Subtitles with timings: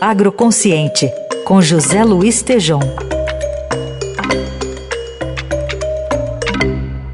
[0.00, 1.10] Agroconsciente,
[1.44, 2.80] com José Luiz Tejom.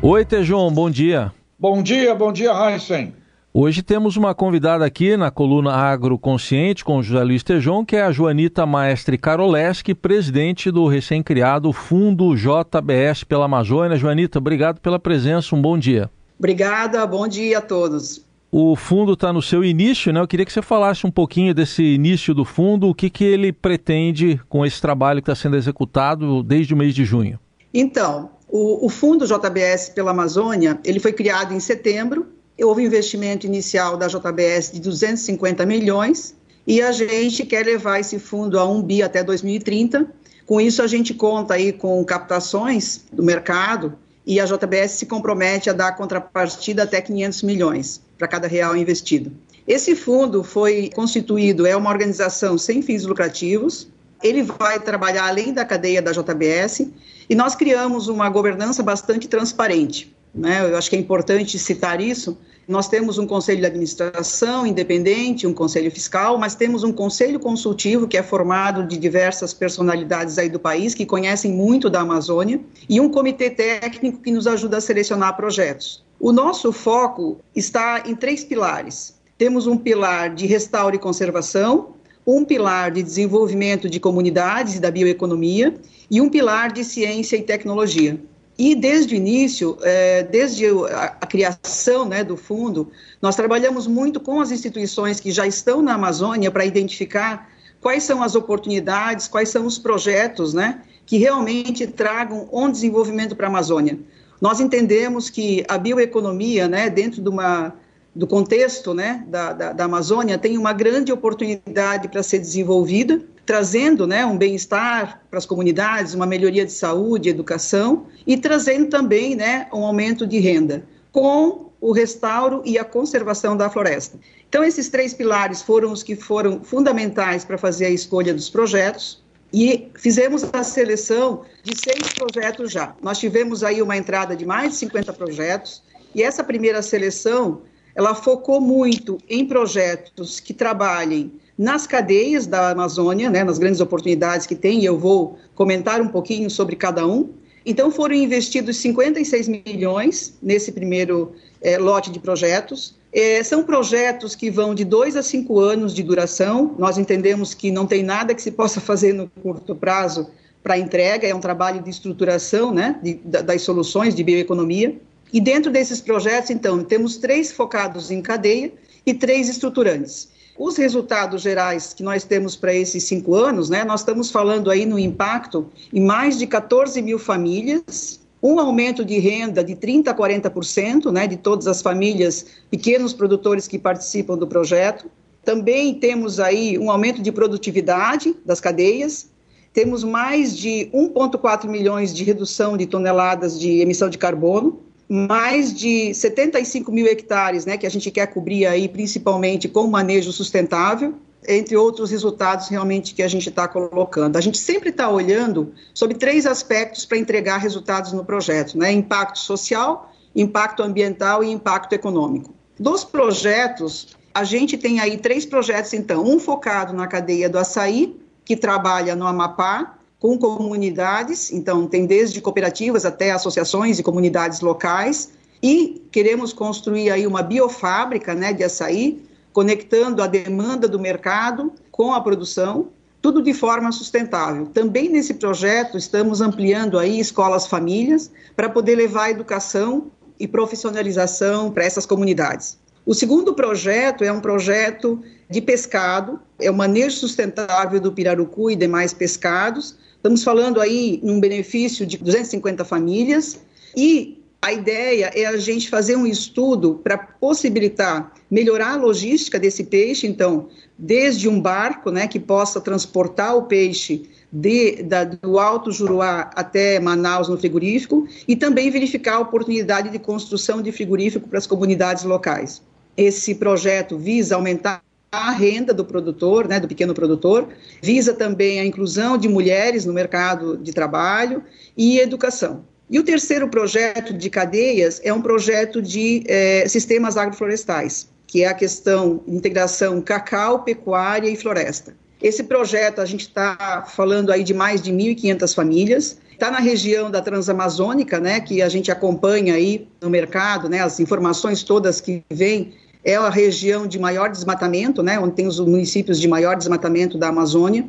[0.02, 1.32] Oi, Tejom, bom dia.
[1.58, 3.14] Bom dia, bom dia, Heisen.
[3.54, 8.10] Hoje temos uma convidada aqui na coluna Agroconsciente com José Luiz Tejon, que é a
[8.10, 13.96] Joanita Maestre Karoleski, presidente do recém-criado Fundo JBS pela Amazônia.
[13.98, 16.10] Joanita, obrigado pela presença, um bom dia.
[16.38, 18.24] Obrigada, bom dia a todos.
[18.54, 20.20] O fundo está no seu início, né?
[20.20, 23.50] Eu queria que você falasse um pouquinho desse início do fundo, o que, que ele
[23.50, 27.40] pretende com esse trabalho que está sendo executado desde o mês de junho.
[27.72, 32.26] Então, o, o Fundo JBS pela Amazônia, ele foi criado em setembro
[32.64, 36.34] houve investimento inicial da JBS de 250 milhões
[36.66, 40.06] e a gente quer levar esse fundo a 1 bi até 2030.
[40.46, 45.68] Com isso, a gente conta aí com captações do mercado e a JBS se compromete
[45.68, 49.32] a dar contrapartida até 500 milhões para cada real investido.
[49.66, 53.88] Esse fundo foi constituído, é uma organização sem fins lucrativos,
[54.22, 56.86] ele vai trabalhar além da cadeia da JBS
[57.28, 60.14] e nós criamos uma governança bastante transparente.
[60.32, 60.70] Né?
[60.70, 62.38] Eu acho que é importante citar isso.
[62.68, 68.06] Nós temos um conselho de administração independente, um conselho fiscal, mas temos um conselho consultivo
[68.06, 73.00] que é formado de diversas personalidades aí do país que conhecem muito da Amazônia e
[73.00, 76.04] um comitê técnico que nos ajuda a selecionar projetos.
[76.22, 79.16] O nosso foco está em três pilares.
[79.36, 84.88] Temos um pilar de restauro e conservação, um pilar de desenvolvimento de comunidades e da
[84.88, 85.74] bioeconomia
[86.08, 88.20] e um pilar de ciência e tecnologia.
[88.56, 92.88] E desde o início, é, desde a, criação né, do fundo,
[93.20, 97.50] nós trabalhamos muito com as instituições que já estão na Amazônia para identificar
[97.80, 103.48] quais são as oportunidades, quais são os projetos né, que realmente tragam um desenvolvimento para
[103.48, 103.98] a Amazônia.
[104.42, 107.72] Nós entendemos que a bioeconomia, né, dentro de uma,
[108.12, 114.06] do contexto né, da, da, da Amazônia, tem uma grande oportunidade para ser desenvolvida trazendo
[114.06, 119.68] né, um bem-estar para as comunidades, uma melhoria de saúde, educação e trazendo também né,
[119.72, 124.18] um aumento de renda, com o restauro e a conservação da floresta.
[124.48, 129.21] Então, esses três pilares foram os que foram fundamentais para fazer a escolha dos projetos.
[129.52, 132.94] E fizemos a seleção de seis projetos já.
[133.02, 135.82] Nós tivemos aí uma entrada de mais de 50 projetos,
[136.14, 137.62] e essa primeira seleção,
[137.94, 144.46] ela focou muito em projetos que trabalhem nas cadeias da Amazônia, né, nas grandes oportunidades
[144.46, 147.30] que tem, e eu vou comentar um pouquinho sobre cada um.
[147.64, 152.94] Então, foram investidos 56 milhões nesse primeiro é, lote de projetos.
[153.12, 156.74] É, são projetos que vão de dois a cinco anos de duração.
[156.78, 160.28] Nós entendemos que não tem nada que se possa fazer no curto prazo
[160.62, 164.96] para entrega, é um trabalho de estruturação né, de, das soluções de bioeconomia.
[165.32, 168.72] E dentro desses projetos, então, temos três focados em cadeia
[169.04, 170.28] e três estruturantes.
[170.58, 174.84] Os resultados gerais que nós temos para esses cinco anos, né, nós estamos falando aí
[174.84, 180.14] no impacto em mais de 14 mil famílias, um aumento de renda de 30% a
[180.14, 185.10] 40%, né, de todas as famílias, pequenos produtores que participam do projeto.
[185.44, 189.30] Também temos aí um aumento de produtividade das cadeias,
[189.72, 196.14] temos mais de 1,4 milhões de redução de toneladas de emissão de carbono, mais de
[196.14, 201.14] 75 mil hectares, né, que a gente quer cobrir aí principalmente com manejo sustentável,
[201.46, 204.36] entre outros resultados realmente que a gente está colocando.
[204.36, 209.38] A gente sempre está olhando sobre três aspectos para entregar resultados no projeto, né, impacto
[209.38, 212.54] social, impacto ambiental e impacto econômico.
[212.78, 218.18] Dos projetos, a gente tem aí três projetos, então, um focado na cadeia do açaí,
[218.44, 225.32] que trabalha no Amapá, com comunidades, então tem desde cooperativas até associações e comunidades locais,
[225.60, 229.20] e queremos construir aí uma biofábrica né, de açaí,
[229.52, 232.90] conectando a demanda do mercado com a produção,
[233.20, 234.66] tudo de forma sustentável.
[234.66, 240.06] Também nesse projeto estamos ampliando aí escolas famílias para poder levar educação
[240.38, 242.78] e profissionalização para essas comunidades.
[243.04, 245.20] O segundo projeto é um projeto
[245.50, 251.40] de pescado, é o manejo sustentável do pirarucu e demais pescados, Estamos falando aí num
[251.40, 253.58] benefício de 250 famílias
[253.96, 259.82] e a ideia é a gente fazer um estudo para possibilitar melhorar a logística desse
[259.82, 265.90] peixe, então, desde um barco, né, que possa transportar o peixe de, da, do Alto
[265.90, 271.58] Juruá até Manaus no frigorífico e também verificar a oportunidade de construção de frigorífico para
[271.58, 272.80] as comunidades locais.
[273.16, 277.68] Esse projeto visa aumentar a renda do produtor, né, do pequeno produtor,
[278.02, 281.62] visa também a inclusão de mulheres no mercado de trabalho
[281.96, 282.84] e educação.
[283.10, 288.68] E o terceiro projeto de cadeias é um projeto de é, sistemas agroflorestais, que é
[288.68, 292.14] a questão integração cacau, pecuária e floresta.
[292.42, 297.30] Esse projeto, a gente está falando aí de mais de 1.500 famílias, está na região
[297.30, 302.42] da Transamazônica, né, que a gente acompanha aí no mercado, né, as informações todas que
[302.50, 302.94] vêm,
[303.24, 307.48] é a região de maior desmatamento, né, onde tem os municípios de maior desmatamento da
[307.48, 308.06] Amazônia,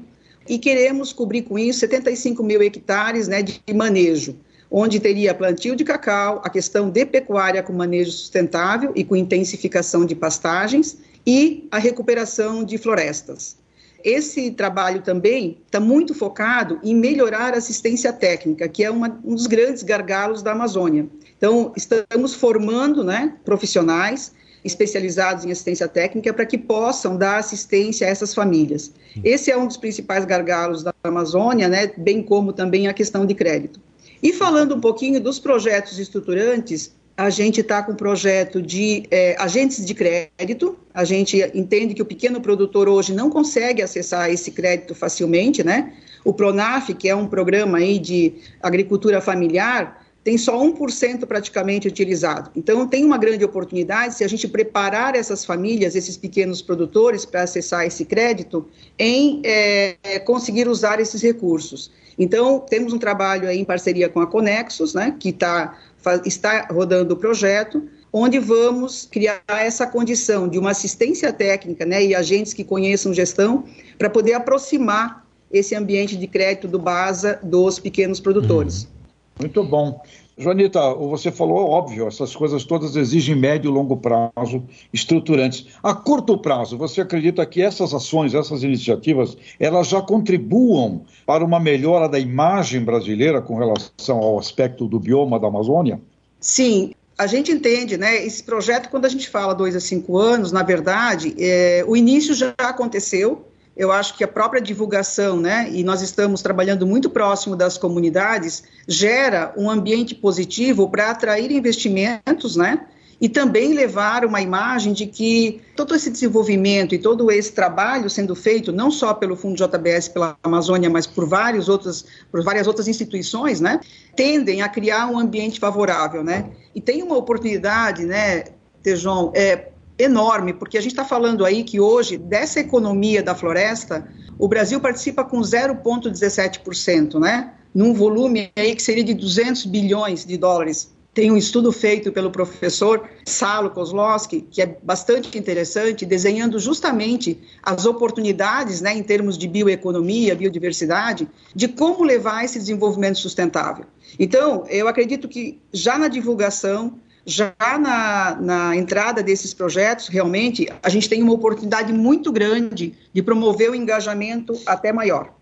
[0.47, 4.35] e queremos cobrir com isso 75 mil hectares né, de manejo,
[4.69, 10.05] onde teria plantio de cacau, a questão de pecuária com manejo sustentável e com intensificação
[10.05, 13.55] de pastagens e a recuperação de florestas.
[14.03, 19.33] Esse trabalho também está muito focado em melhorar a assistência técnica, que é uma, um
[19.33, 21.07] dos grandes gargalos da Amazônia.
[21.37, 24.33] Então, estamos formando né, profissionais
[24.63, 28.91] especializados em assistência técnica para que possam dar assistência a essas famílias.
[29.23, 33.33] Esse é um dos principais gargalos da Amazônia, né, bem como também a questão de
[33.33, 33.79] crédito.
[34.21, 39.35] E falando um pouquinho dos projetos estruturantes, a gente está com um projeto de é,
[39.37, 40.77] agentes de crédito.
[40.93, 45.93] A gente entende que o pequeno produtor hoje não consegue acessar esse crédito facilmente, né?
[46.25, 52.49] O Pronaf, que é um programa aí de agricultura familiar, tem só 1% praticamente utilizado.
[52.55, 57.43] Então, tem uma grande oportunidade se a gente preparar essas famílias, esses pequenos produtores, para
[57.43, 58.65] acessar esse crédito,
[58.97, 61.91] em é, conseguir usar esses recursos.
[62.17, 65.77] Então, temos um trabalho aí em parceria com a Conexus, né, que tá,
[66.23, 72.15] está rodando o projeto, onde vamos criar essa condição de uma assistência técnica né, e
[72.15, 73.65] agentes que conheçam gestão
[73.97, 78.83] para poder aproximar esse ambiente de crédito do BASA dos pequenos produtores.
[78.83, 78.92] Uhum.
[79.39, 80.01] Muito bom.
[80.37, 85.67] Joanita, você falou, óbvio, essas coisas todas exigem médio e longo prazo estruturantes.
[85.81, 91.59] A curto prazo, você acredita que essas ações, essas iniciativas, elas já contribuam para uma
[91.59, 96.01] melhora da imagem brasileira com relação ao aspecto do bioma da Amazônia?
[96.39, 98.25] Sim, a gente entende, né?
[98.25, 102.33] Esse projeto, quando a gente fala dois a cinco anos, na verdade, é, o início
[102.33, 103.45] já aconteceu,
[103.75, 108.63] eu acho que a própria divulgação, né, e nós estamos trabalhando muito próximo das comunidades,
[108.87, 112.85] gera um ambiente positivo para atrair investimentos, né,
[113.19, 118.35] e também levar uma imagem de que todo esse desenvolvimento e todo esse trabalho sendo
[118.35, 122.87] feito não só pelo Fundo JBS pela Amazônia, mas por várias outras, por várias outras
[122.87, 123.79] instituições, né,
[124.15, 126.49] tendem a criar um ambiente favorável, né?
[126.75, 128.43] E tem uma oportunidade, né,
[128.81, 134.07] Tejon, é, enorme, porque a gente está falando aí que hoje, dessa economia da floresta,
[134.37, 137.53] o Brasil participa com 0,17%, né?
[137.73, 140.93] Num volume aí que seria de 200 bilhões de dólares.
[141.13, 147.85] Tem um estudo feito pelo professor Salo Kozlowski, que é bastante interessante, desenhando justamente as
[147.85, 153.85] oportunidades, né, em termos de bioeconomia, biodiversidade, de como levar esse desenvolvimento sustentável.
[154.17, 160.89] Então, eu acredito que já na divulgação, já na, na, entrada desses projetos, realmente, a
[160.89, 165.33] gente tem uma oportunidade muito grande de promover o engajamento até maior.